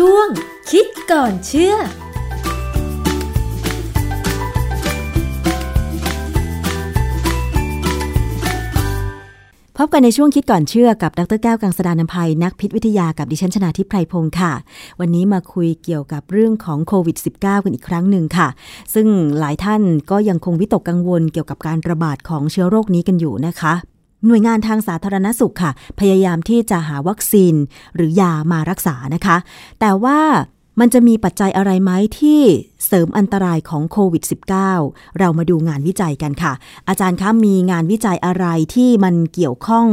[0.00, 0.28] ช่วง
[0.70, 1.78] คิดก่อนเชื่อพ
[9.86, 14.52] บกันในช่วงคิดก่อนเชื่อกับดรแก้วกังสดานนภัยนักพิษวิทยากับดิฉันชนาทิพไพรพงศ์ค่ะ
[15.00, 18.48] วันนี้มาคุยเกี่ยวกับเรื่องของโควิด -19 กันอีกครั้งหนึ่งค่ะ
[18.94, 19.06] ซึ่ง
[19.38, 23.74] หลายท่านก็ยังคงวิตกกังวลเกี่ยวกับการระบาดของเชื้อโรคนี้กันอยู่นะคะ
[24.26, 27.54] หน่วยงานทางสาธารณสุขค่ะ พยายามที่จะหาวัคซีน
[27.94, 29.36] หรือยามารักษานะคะ
[29.80, 30.20] แต่ว่า
[30.80, 32.40] มันจะมีปัจจัยอะไรไหมที่
[32.86, 34.24] เสริมอันตรายของโควิด
[34.70, 36.52] -19 เรามาดูงานวิจัยกันค่ะ
[36.88, 39.86] อาจารย์คะมีงานวิจัยอะไรที่มันเกี่ยวข้อง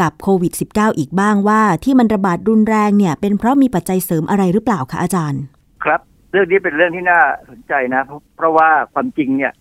[0.00, 5.40] กับโควิด -19 อีกบ้างว่าที่มันระบาดรุนแรงเนี่ย เป็นเพราะมีปัจจัยเสริมอะไรหรือเปล่าคะอาจารย์
[5.84, 6.00] ครับ
[6.30, 7.20] เรื่องนี้เป็นเรื่องที่น่า
[7.50, 8.02] สนใจนะ
[8.36, 9.52] เพราะว่าความจริงเนี่ย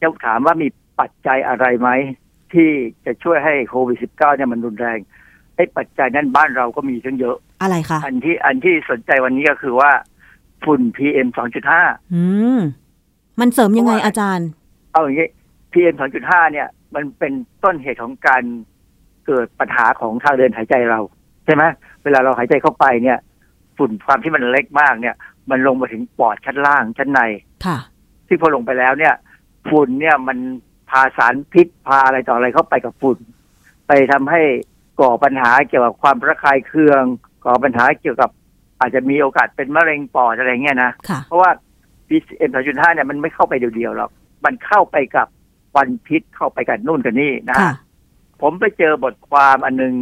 [0.00, 0.68] จะถามว่ามี
[1.00, 1.88] ปัจจัยอะไรไหม
[2.54, 2.70] ที่
[3.06, 4.98] จะช่วยให้โควิด -19 เนี่ยมันรุนแรง
[5.56, 9.90] ไอ้ปัจจัยนั้นบ้านเราก็มีทั้งเยอะ อะไรคะ อันที่อันที่สนใจวันนี้ก็คือว่า
[10.64, 11.28] ฝุ่น PM
[11.70, 12.22] 2.5อื
[12.56, 12.58] ม
[13.40, 14.48] มันเสริมยังไงอาจารย์
[14.92, 15.28] เอาอย่างนี้
[15.72, 17.32] PM 2.5เนี่ย มันเป็น
[17.64, 18.42] ต้นเหตุของการ
[19.26, 21.00] เกิดปัญหาของทางเดินหายใจเรา
[21.44, 21.64] ใช่ไหม
[22.04, 23.18] เวลาเราหายใจเข้าไปเนี่ย
[23.76, 25.14] ฝุ่นความที่มันเล็กมากเนี่ย
[25.50, 27.20] มันลงมาถึงปอดชั้นล่างชั้นใน
[27.66, 27.78] ค่ะ
[28.26, 29.14] ที่พอลงไปแล้วเนี่ย
[29.68, 30.38] ฝุ่นเนี่ยมัน
[30.90, 33.18] พาสารพิษพาอะไรต่ออะไรเข้าไปกับฝุ่น
[33.86, 34.42] ไปทำให้
[35.00, 37.02] ก่อปัญหาเกี่ยวกับความระคายเคือง
[37.44, 38.30] ก่อปัญหาเกี่ยวกับ
[38.80, 41.50] อาจจะมีโอกาสเป็นมะเร็งปอดอะไรเงี้ยนะค่ะเพราะว่า
[42.08, 44.10] PM 2.5เนี่ยมันไม่เข้าไปเดียวๆหรอก
[44.44, 45.28] มันเข้าไปกับ
[45.72, 47.72] ควันพิษเข้าไปกับนู่นกับนี่นะฮะค่ะ
[48.42, 49.94] ผมไปเจอบทความอันหนึง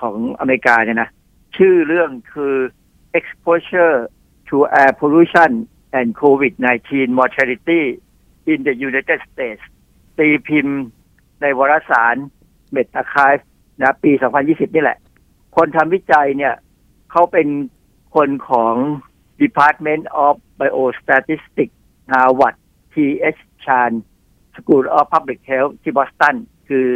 [0.00, 1.10] ของอเมริกาเนี่ยนะ
[1.56, 2.54] ชื่อเรื่องคือ
[3.18, 3.96] exposure
[4.48, 5.50] to air pollution
[5.98, 7.82] and COVID-19 mortality
[8.52, 9.62] in the United States
[10.20, 10.80] ตีพิมพ์
[11.40, 12.16] ในวารสาร
[12.74, 13.44] medRxiv
[13.80, 14.98] นะปี 2020 นี่แหละ
[15.56, 16.54] คนทำวิจัยเนี่ย
[17.10, 17.48] เขาเป็น
[18.14, 18.74] คนของ
[19.42, 21.76] Department of Biostatistics
[22.12, 22.56] Harvard
[22.92, 23.40] T.H.
[23.64, 23.92] Chan
[24.56, 26.36] School of Public Health ที่บอสตัน
[26.68, 26.86] คือ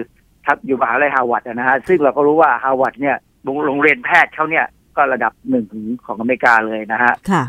[0.45, 5.67] ทับอยู่มหาลัยฮาร์วาร์ดนะฮะ ซึ่งเราก็รู้ว่าฮาร์วาร์ดเนี่ยโรงโรงเรียนแพทย์เขาเนี่ย ก็ระดับหนึ่ง
[6.07, 7.43] ของอเมริกาเลยนะฮะค่ะ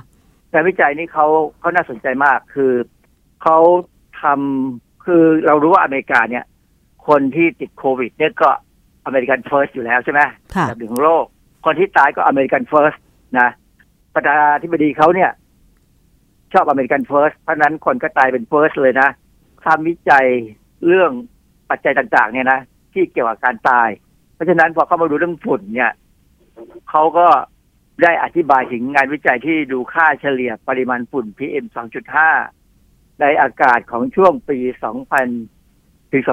[0.52, 1.28] งานวิจัยนี้เขา
[1.60, 2.74] เขาน่าสนใจมากคือ
[3.44, 3.58] เขา
[4.22, 6.44] ทำ คือเรารู้ว่าอเมริกาเนี่ย
[7.08, 8.50] คนที่ติดโควิด เนี่ยก็
[9.06, 10.22] American first อยู่แล้วใช่ไหม
[10.56, 11.26] ค่ะอันดับหนึ่งของโลก
[11.66, 12.94] คนที่ตายก็ American first
[13.40, 13.50] นะ
[14.16, 15.32] ประธานาธิบดีเขาเนี่ย
[16.54, 19.10] ชอบ American first เพราะฉะนั้นคนก็ตายเป็น first เลยนะ
[19.66, 20.26] ทำวิจัย
[20.88, 21.12] เรื่อง
[21.70, 22.60] ปัจจัยต่าง ๆ เนี่ยนะ
[22.94, 23.90] ที่เกี่ยวกับการตาย
[24.36, 25.92] เพราะฉะนั้นพอเขามาดูเรื่องฝุ่นเนี่ย
[26.90, 27.28] เขาก็
[28.04, 32.65] ได้อธิบายถึงงานวิจัยที่ดูค่าเฉลี่ยปริมาณฝุ่น PM 2.5
[33.22, 34.58] ในอากาศของช่วงปี
[35.36, 36.24] 2000 ถึง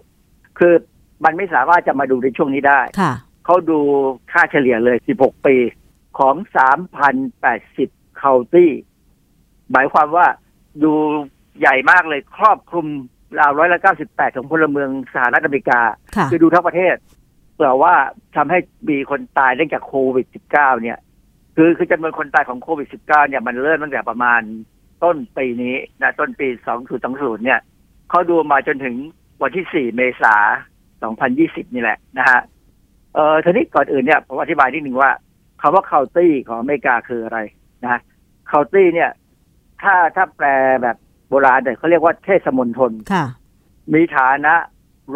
[0.00, 0.74] 2016 คือ
[1.24, 3.12] มันไม่สามารถจะมาดูในช่วงนี้ได้ค่ะ
[3.44, 3.80] เขาดู
[4.32, 5.56] ค่าเฉลี่ยเลย 16 ปี
[6.18, 6.34] ของ
[7.46, 8.72] 3,080 เคาน์ตี้
[9.72, 10.26] หมายความว่า
[10.84, 10.92] ดู
[11.58, 12.86] ใหญ่มากเลยครอบคลุม
[13.38, 15.80] ราวร้อยละ98ของพลเมืองสหรัฐอเมริกา
[16.16, 16.96] ค่ะคือดูทั้งประเทศ
[17.58, 17.94] แต่ว่า
[18.36, 18.58] ทำให้
[18.88, 20.98] มีคนตายเนื่องจากโควิด19เนี่ย
[21.56, 24.40] คือคือจำนวนคนตายของโควิด19เนี่ยมันเริ่มตั้งแต่ประมาณ
[25.02, 26.48] ต้นปีนี้นะต้นปี
[26.96, 27.60] 2020 เนี่ย
[28.10, 28.96] เขาดูมาจนถึง
[29.42, 30.34] วันที่ 4 เมษา
[31.04, 32.40] 2020 นี่แหละนะฮะ
[33.14, 35.10] เอ่อทีนี้ก่อนอื่นเนี่ยผมอธิบายนิดหนึ่งว่า
[35.60, 37.38] คำว่า county ของอเมริกาคืออะไร
[37.82, 38.00] นะฮะ
[38.50, 39.10] county เนี่ย
[39.82, 40.46] ถ้าถ้าแปล
[40.82, 40.96] แบบ
[41.28, 43.24] โบราณเนี่ยเขาเรียกว่าเทศมณฑลค่ะ
[43.94, 44.54] มีฐานะ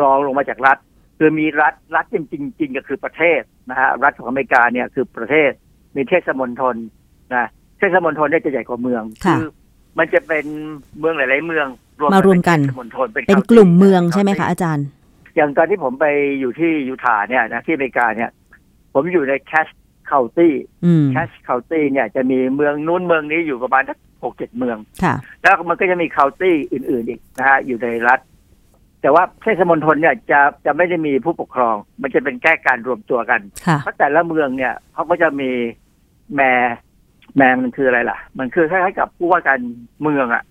[0.00, 0.78] รองลงมาจากรัฐ
[1.18, 3.40] คือมีรัฐรัฐจริงๆจริงๆก็คือประเทศ
[3.70, 5.50] นะฮะรัฐของอเมริกาเนี่ยคือประเทศ
[5.96, 6.76] มีเทศมณฑล
[7.34, 9.36] นะเทศมณฑลเนี่ยจะใหญ่กว่าเมืองค่ะ
[9.98, 10.44] มันจะเป็น
[10.98, 11.66] เมืองหลาย ๆ เมือง
[12.14, 14.86] มารวมกันเป็เทศมณฑลเป็นเป็น county กลุ่มเมืองใช่ไหม county คะอาจารย์
[15.36, 16.06] อย่างตอนที่ผมไป
[16.40, 18.30] อยู่ที่ยูทาห์เนี่ยนะที่อเมริกาเนี่ย
[18.94, 19.68] ผมอยู่ใน Cache
[20.06, 20.54] County
[20.84, 28.20] อืม Cache County เนี่ยจะมีเมืองนู้นเมืองนี้อยู่ประมาณสักหกเจ็ดเมืองค่ะแล้วมันก็จะมี county อื่น ๆ อีกนะฮะอยู่ในรัฐ
[29.02, 35.50] แต่ว่าเทศมณฑลเนี่ยจะจะไม่ได้มีผู้ปกครอง มันจะเป็นแค่การรวมตัวกันค่ะเพราะแต่ละเมืองเนี่ยเขาก็จะมี
[36.34, 39.60] mayor mayor มันคืออะไรล่ะ มันคือคล้ายๆกับผู้ว่าการ
[40.02, 40.42] เมืองอะ่ะ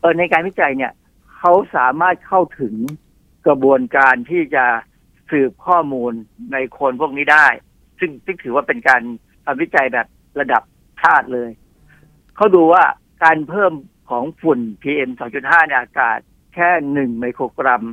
[0.00, 0.92] เออในการวิจัยเนี่ย
[1.38, 2.74] เขาสามารถเข้าถึง
[3.46, 4.64] กระบวนการที่จะ
[5.30, 6.12] สืบข้อมูล
[6.52, 7.46] ในคนพวกนี้ได้
[7.98, 9.02] ซึ่งซึ่งถือว่าเป็นการ
[9.44, 10.06] ทำวิจัยแบบ
[10.40, 10.62] ระดับ
[11.02, 11.50] ชาติเลย
[12.36, 12.84] เขาดูว่า
[13.24, 13.72] การเพิ่ม
[14.10, 15.10] ของฝุ่น PM
[15.40, 16.18] 2.5 ในอากาศ
[16.54, 17.84] แค่หนึ่งไมโครกรัม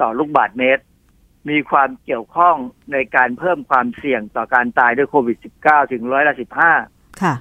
[0.00, 0.84] ต่อลูกบาศก์เมตร
[1.50, 2.56] มีความเกี่ยวข้อง
[2.92, 6.72] ในการเพิ่มความเสี่ยงต่อการตายด้วยโควิด -19 ถึงร้อยละสิบห้า
[7.22, 7.34] ค่ะ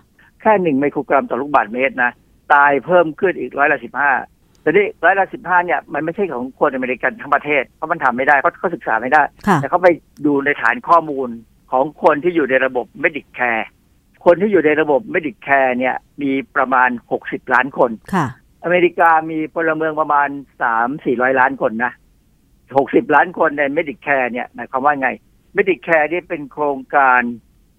[0.48, 2.12] ค่หนึ่งไมโครกรัมต่อลูกบาศก์เมตรนะ
[2.54, 4.12] ตายเพิ่มขึ้นอีกร้อยละสิบห้า
[4.62, 9.88] แต่นี่ร้อยละสิบห้าเนี่ยมันไม่ใช่ของคนอเมริกันทั้งประเทศเพราะมันทำไม่ได้เพราะเขาศึกษาไม่ได้ค่ะแต่เขาไป
[10.26, 11.30] ดูในฐานข้อมูล
[11.72, 13.66] ของคนที่อยู่ในระบบ Medicare
[14.24, 16.90] คคนที่อยู่ในระบบ Medicare เนี่ยมีประมาณ
[17.22, 18.28] 60ล้านคนค่ะ
[18.64, 20.30] อเมริกามีพลเมืองประมาณ
[20.84, 21.94] 3-400ล้านคนนะ
[22.54, 25.10] 60ล้านคนใน Medicare เนี่ยหมายความว่าไง
[25.58, 27.22] Medicare นี่เป็นโครงการ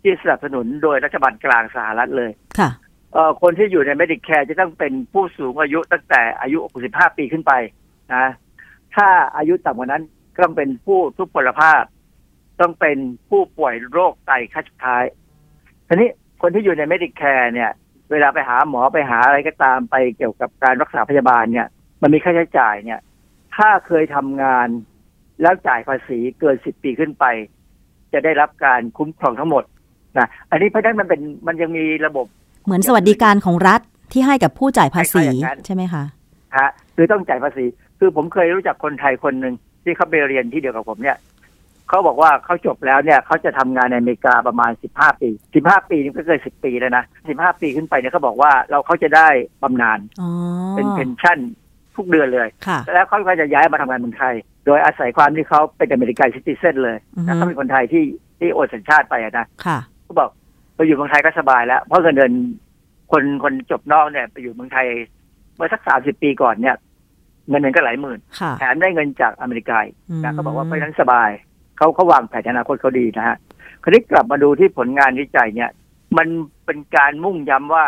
[0.09, 2.71] ที่สนับสนุนโดยรัฐบาลกลางสหรัฐเลย ค่ะ
[3.13, 6.59] เอ่อคนที่อยู่ใน Medicare จะต้องเป็นผู้สูงอายุตั้งแต่อายุ
[6.89, 7.53] 65 ปีขึ้นไป
[8.15, 8.27] นะ
[8.97, 10.03] ถ้าอายุต่ำกว่านั้น
[10.35, 11.83] ก็ต้องเป็นผู้ทุพพลภาพ
[12.61, 12.99] ต้องเป็น
[13.31, 15.05] ผู้ป่วยโรคไตขั้นสุดท้าย
[15.89, 16.11] ทีนี้
[16.43, 17.71] คนที่อยู่ใน Medicare เนี่ย
[18.11, 21.69] เวลาไปหาหมอไปหาอะไรก็ตามไปเกี่ยวกับการรักษาพยาบาลเนี่ย
[22.03, 23.01] มันมีค่าใช้จ่ายเนี่ย
[23.57, 24.69] ถ้าเคยทำงาน
[25.43, 27.25] แล้วจ่ายภาษีเกิน10ปีขึ้นไป
[28.13, 29.65] จะได้รับการคุ้มครองทั้งหมด
[30.19, 32.27] นะอันนี้เพราะฉะนั้นมันเป็นมันยังมีระบบ
[32.65, 33.81] เหมือนสวัสดิการของรัฐ
[34.13, 36.05] ที่ให้กับผู้จ่ายภาษีคล้ายๆอย่างนั้นใช่ไหมคะ
[36.57, 37.65] ฮะคือต้องจ่ายภาษี
[37.99, 41.19] คือผมเคยรู้จักคนไทยคนหนึ่งที่เขาไปเรียนที่เดียวกับผมเนี่ย
[41.89, 45.29] เขาบอกว่าเขาจบแล้วเนี่ยเขาจะทำงานในอเมริกาประมาณ15ปี
[45.63, 49.29] 15ปีนี่ก็เกิน10ปีแล้วนะ15ปีขึ้นไปเนี่ยเขาบอกว่าเราเขาจะได้
[49.63, 50.29] บำนาญอ๋อ
[50.77, 51.39] เป็นเพนชั่น
[51.97, 54.35] ทุกเดือนเลยค่ะแล้วเขาก็จะย้ายมาทำงานเมืองไทย
[54.67, 58.05] โดยอาศัยความที่เขาเป็นอเมริกันซิติเซนเลยอือฮึนะเขาเป็นคนไทยที่
[58.39, 59.47] ที่โอนสัญชาติไปอะนะ
[60.09, 60.31] ค่ะเขาบอก
[60.75, 62.33] ไปอยู่เมืองไทยก็สบายแล้ว เพราะเงินเดือน
[63.13, 64.87] คนคนจบนอกเนี่ย ไปอยู่เมืองไทย
[65.57, 66.77] เมื่อสักสามสิบปีก่อนเนี่ย
[67.49, 71.31] เงินเดือนก็หลายหมื่นค่ะแถมได้เงินจากอเมริกาอีกมนะเขาบอกว่าเพราะฉะนั้นสบาย
[71.77, 73.37] เขาเขาวางแผนอนาคตเขาดีนะฮะ
[73.83, 75.71] คราวนี้กลับมาดูที่ผลงานวิจัยเนี่ย
[76.17, 76.29] มัน
[76.65, 77.87] เป็นการมุ่งย้ำว่า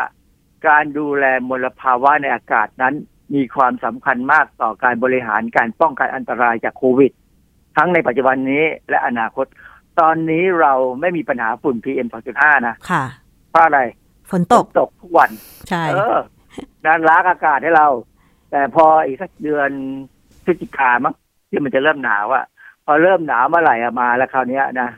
[0.68, 2.94] การดูแลมลภาวะในอากาศนั้น
[3.34, 7.12] มีความสำคัญมากต่อการบริหารการป้องกันอันตรายจากโควิด
[7.76, 9.46] ทั้งในปัจจุบันนี้และอนาคต
[10.00, 12.06] ตอนนี้เราไม่มีปัญหาฝุ่น PM
[12.36, 13.04] 2.5 นะค่ะ
[13.50, 13.80] เพราะอะไร
[14.30, 15.30] ฝนตกตกทุกวัน
[15.68, 16.18] ใช่ เออ
[16.86, 17.88] การล้างอากาศให้เรา
[18.50, 19.70] แต่พออีกสักเดือน
[20.44, 21.14] พฤศจิกามั้ง
[21.50, 22.44] ที่มันจะเริ่มหนาวอะ
[22.84, 24.90] พอเริ่มหนาวเมื่อไหร่อะมาแล้วคราวเนี้ยนะ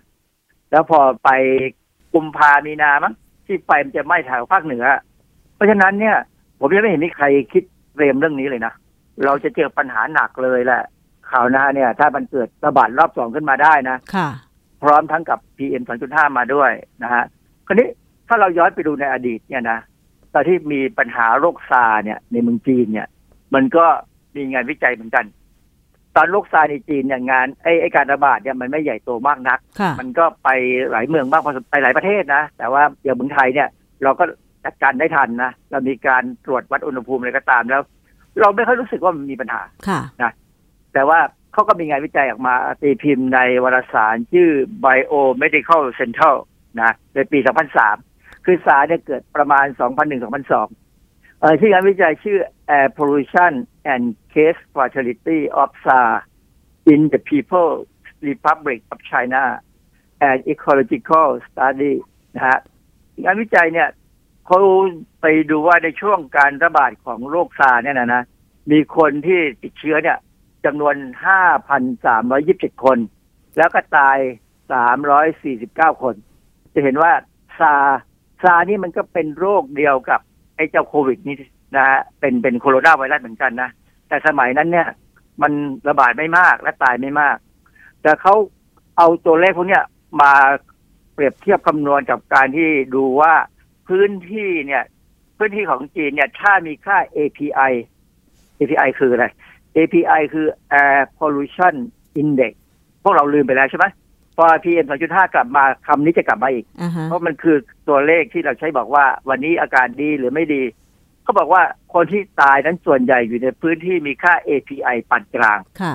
[0.70, 1.30] แล้วพอไป
[2.14, 3.14] กุมภามีนามั้ง
[3.46, 4.84] ที่ไฟมันจะไหม้แถวภาคเหนือ
[5.54, 6.16] เพราะฉะนั้นเนี่ย
[6.60, 7.62] ผมยังไม่เห็นมีใครคิด
[7.94, 8.72] เตรียมเรื่องนี้เลยนะ
[9.24, 10.82] เราจะเจอปัญหาหนักเลยแหละ
[11.30, 14.28] ข่าวหน้าเนี่ย ถ้ามันเกิดระบาดรอบสองขึ้นมาได้นะค่ะ
[14.82, 16.70] พร้อมทั้งกับ PM 2.5 มาด้วย
[17.02, 17.24] นะฮะ
[17.66, 17.88] คราวนี้
[18.28, 19.78] ถ้าเราย้อนไปดูในอดีตเนี่ยนะ
[20.34, 23.08] ตอนที่มีปัญหาโรคซาร์เนี่ย ในเมืองจีนเนี่ย
[23.54, 23.86] มันก็
[24.36, 25.24] มีงานวิจัยเหมือนกัน
[26.16, 30.48] ตอนโรคซาร์ในจีนเนี่ยงานไอ้ไอ้การระบาดเนี่ยมันไม่ใหญ่โตมากนักค่ะมันก็ไป
[30.90, 33.68] หลายเมืองมากพอสมไปหลายประเทศนะ แต่ว่าอย่างเมืองไทยเนี่ย
[34.02, 34.24] เราก็
[34.64, 37.82] จัดการได้ทันนะ เรามีการตรวจวัดอุณหภูมิอะไรก็ตามแล้ว
[38.40, 40.30] เราไม่ค่อยรู้สึกว่ามันมีปัญหาค่ะ
[40.94, 41.18] แต่ว่า
[41.52, 44.50] เขาก็มีงานวิจัยออกมาตีพิมพ์ในวารสารชื่อ
[44.84, 46.36] Biomedical Central
[46.80, 47.38] นะในปี
[47.92, 49.66] 2003 คือสารเนี่ยเกิดประมาณ
[50.32, 52.38] 2001-2002 เอ่อที่งานวิจัยชื่อ
[52.78, 53.52] Air Pollution
[53.92, 54.04] and
[54.34, 56.12] Case Fatality of SAR
[56.92, 57.86] in the People's
[58.28, 59.42] Republic of China
[60.28, 61.94] and Ecological Study
[62.34, 62.58] นะฮะ
[63.24, 63.88] งานวิจัยเนี่ย
[64.46, 64.58] เขา
[65.20, 68.22] ไปดูว่าในช่วงการระบาดของโรคซาเนี่ยนะนะ
[68.70, 70.18] มีคนที่ติดเชื้อเนี่ย
[70.64, 70.94] จำนวน
[72.10, 72.98] 5,327 คน
[73.56, 74.18] แล้วก็ตาย
[75.30, 76.14] 349 คน
[76.74, 77.12] จะเห็นว่า
[77.58, 77.72] ซา
[78.42, 80.20] ซานี่มันก็เป็นโรคเดียวกับ
[80.56, 81.36] ไอ้เจ้าโควิดนี่
[81.76, 83.70] นะฮะเป็นเป็นโคโรนาไวรัสเหมือนกันนะ
[84.08, 84.88] แต่สมัยนั้นเนี่ย
[85.42, 85.52] มัน
[85.88, 87.36] ระบาดไม่มากและตายไม่มาก
[88.02, 88.34] แต่เขา
[88.96, 89.84] เอาตัวเลขพวกเนี้ย
[90.20, 90.32] มา
[91.12, 93.34] เปรียบเทียบคำนวณกับการที่ดูว่า
[93.88, 94.84] พื้นที่เนี่ย
[95.38, 97.72] พื้นที่ของจีนเนี่ย ถ้ามีค่า API
[98.58, 99.26] API คืออะไร
[99.76, 100.46] API คือ
[100.82, 101.74] Air Pollution
[102.20, 102.52] Index
[103.02, 103.86] พวกเราลืมไปแล้วใช่ไหม
[104.36, 107.56] พอ PM 2.5 กลับมาคำนี้จะกลับมาอีกอ่าฮะเพราะมันคือ
[107.88, 110.62] ตัวเลขที่เราใช้บอกว่า วันนี้อาการดีหรือไม่ดี
[111.22, 111.62] เขาบอกว่า
[111.94, 115.94] คนที่ตายนั้นส่วนใหญ่อยู่ในพื้นที่มีค่า API ปานกลางค่ะ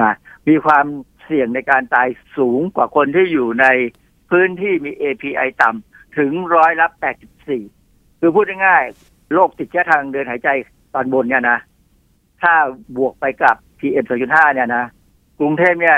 [0.00, 0.12] นะ
[0.48, 0.86] มีความ
[1.24, 3.66] เสี่ยงในการตายสูงกว่าคนที่อยู่ใน
[4.30, 6.86] พื้นที่มี API ต่ำถึงร้อยละ
[7.54, 10.48] 84 คือพูดง่ายๆโรคติดเชื้อทางเดินหายใจ
[10.94, 11.58] ตอนบนเนี่ยนะ
[12.42, 12.54] ถ้า
[12.96, 14.84] บวกไปกับ PM 2.5 เนี่ยนะ
[15.38, 15.96] กรุงเทพเนี่ย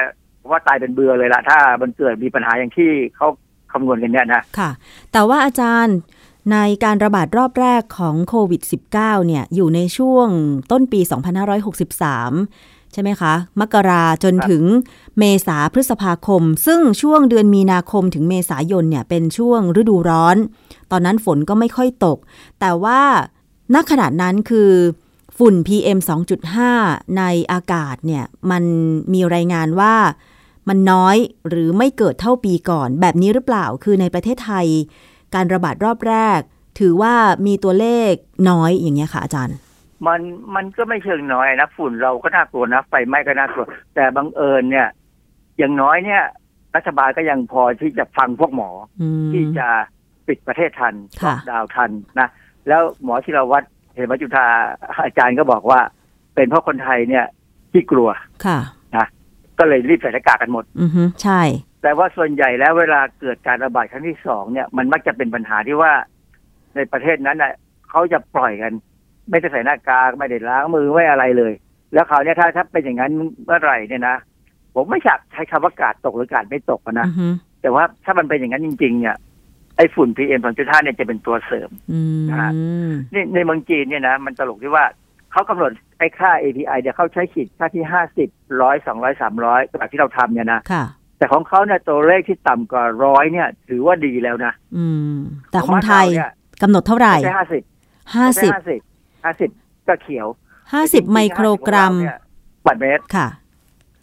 [0.51, 3.29] ว่าตายเป็นเบือเลยละถ้ามันเกิดมีปัญหาอย่างที่เขา
[3.73, 4.71] คำนวณกันเนี่ยนะค่ะ
[5.13, 5.97] แต่ว่าอาจารย์
[6.53, 8.63] ในการระบาดรอบแรกของโควิด
[8.95, 10.29] -19 เนี่ยอยู่ในช่วง
[10.73, 11.01] ต้นปี
[11.77, 14.63] 2563 ใช่ไหมคะ มกราจนถึง
[15.19, 20.37] เมษาพฤษภาคม ซึ่งช่วงเดือนมีนาคมถึงเมษายนเนี่ยเป็นช่วงฤดูร้อน
[20.91, 22.19] ตอนนั้นฝนก็ไม่ค่อยตก
[22.61, 23.01] แต่ว่า
[23.75, 24.71] ณขณะนั้นคือ
[25.39, 25.99] ฝุ่น PM
[26.59, 28.65] 2.5 ในอากาศเนี่ยมัน
[29.15, 29.95] มีรายงานว่า
[30.69, 31.17] มันน้อย
[31.49, 34.67] หรือไม่เกิดเท่าปีก่อน แบบนี้หรือเปล่าคือในประเทศไทย
[35.35, 36.41] การระบาดรอบแรก
[36.79, 37.15] ถือว่า
[37.47, 38.13] มีตัวเลข
[38.51, 39.57] น้อยอย่างเงี้ยค่ะอาจารย์
[40.07, 40.21] มัน
[40.55, 44.89] มันก็ไม่เชิงน้อยนะฝุ่นเราก็น่ากลัวนะไฟไหม้ก็น่ากลัว แต่บังเอิญเนี่ย
[45.59, 46.23] อย่างน้อยเนี่ย
[46.77, 49.69] รัฐบาลก็ยังพอที่จะฟังพวกหมออืมที่จะ
[50.27, 52.29] ปิดประเทศทันค่ะดาวน์ทันนะ
[52.69, 53.67] แล้วหมอธีรวัตร
[53.99, 54.47] เหมจุธา
[55.05, 55.81] อาจารย์ก็บอกว่า
[56.35, 57.25] เป็นเพราะคนไทยเนี่ย
[57.73, 58.09] ที่กลัว
[58.47, 58.59] ค่ะ
[59.59, 61.43] ก็เลยรีบใส่หน้ากากกันหมด อือฮึใช่
[61.83, 65.93] แต่ว่าส่วนใหญ่แล้วเวลาเกิดการระบาดครั้งที่สองเนี่ย มันมักจะเป็นปัญหาที่ว่า
[66.75, 67.53] ในประเทศนั้นน่ะ
[67.91, 68.73] เขาจะปล่อยกัน
[69.31, 71.53] ไม่ได้ใส่หน้ากากไม่ได้ล้างมือไม่อะไรเลย
[71.93, 73.13] แล้วเขาวเนี่ยถ้าถ้าเป็นอย่างนั้น
[73.45, 74.17] เมื่อไหร่เนี่ยนะ
[74.75, 77.29] ผมไม่อยากใช้คำว่ากาดตกหรือกาดไม่ตกอะนะอือฮึ
[77.63, 79.17] แต่ว่าถ้ามันเป็นอย่างนั้นจริง ๆ เนี่ย
[79.79, 82.51] ไอ้ฝุ่น PM 2.5เนี่ยจะเป็นตัวเสริมอืมนะฮะ
[83.15, 84.85] นี่ในเมืองจีนเนี่ยนะมันตลกที่ว่า
[85.33, 88.29] เขากำหนดไอ้ค่า API เดี๋ยวเขาใช้ขีดค่าที่ห้าสิบ
[88.63, 90.85] ร้อยสองร้อยสามร้อยแบบที่เราทำเนี่ยนะค่ะ
[91.19, 95.17] แต่ของเขาเนี่ยตัวเลขที่ต่ำกว่าร้อยเนี่ย ถือว่าดีแล้วนะอืม
[95.51, 96.33] แต่ของไทยบ้านเราเนี่ย
[96.63, 97.63] กำหนดเท่าไหร่ไม่ใช่ห้าสิบ
[98.15, 98.81] ห้าสิบห้าสิบ
[99.25, 99.51] ห้าสิบ
[99.89, 100.27] ก็เขียว
[100.73, 102.19] ห้าสิบไมโครกรัมจงๆ50ของเาเนี่ย
[102.67, 103.29] บัตรเมตรค่ะ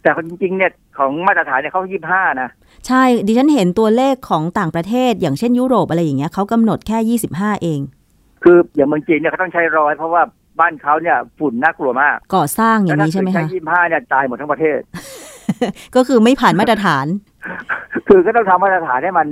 [0.02, 2.50] แต่จริงๆเนี่ย ของมาตรฐานเนี่ยเขายี่ห้านะ
[2.86, 7.80] ใช่ดิฉันเห็นตัวเลขของต่างประเทศ อย่างเช่นยุโรปอะไรอย่างเงี้ยเขากำหนดแค่ยี่สิบห้าเอง
[8.44, 10.22] คืออย่างเมืองจีนเนี่ยเขาต้องใช้ร้อยเพราะว่า
[10.60, 14.78] บ้านเขาเนี่ยฝุ่นน่ากลัวมาก ก่อสร้างอย่างแล้วนี้ใช่ไหมถ้าคะใช้ยี่ห้าเนี่ยตายหมดทั้งประเทศ
[15.96, 17.06] ก็คือไม่ผ่านมาตรฐาน
[18.08, 19.28] คือก็ต้องทำมาตรฐานให้มัน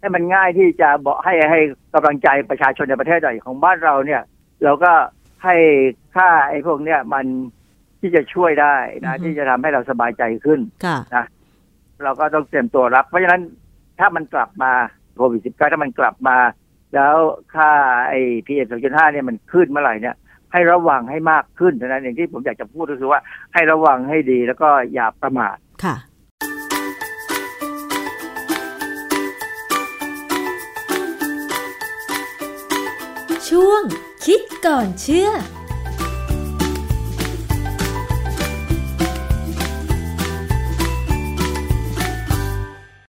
[0.00, 1.60] ให้มันง่ายที่จะบอกให้ให้
[1.94, 4.22] กำลังใจประชาชนในประเทศหน่อยของบ้านเราเนี่ย
[4.64, 4.92] เราก็
[5.44, 5.54] ให้
[6.14, 7.26] ค่าไอ้พวกเนี้ยมัน
[8.04, 11.24] ที่จะช่วยได้นะอือฮึที่จะทำให้เราสบายใจขึ้นค่ะ
[12.04, 13.40] เราก็ต้องเตรียมตัวรับ เพราะฉะนั้น
[13.98, 14.72] ถ้ามันกลับมา
[15.16, 16.36] โควิดสิบเก้าถ้ามันกลับมา
[16.94, 17.14] แล้ว
[17.54, 17.70] ค่า
[18.08, 20.16] ไอ้พีเอ็มสองจุดห้าเนี่ยมันขึ้นเมื่อไหร่เนี่ย
[20.52, 23.20] ให้ระวังให้มากขึ้นเท่านั้นเองที่ผมอยากจะพูดก็คือว่า
[23.54, 25.96] ให้ระวังให้ดีแล้วก็อย่าประมาทค่ะ
[33.48, 33.82] ช่วง
[34.24, 35.30] คิดก่อนเชื่อ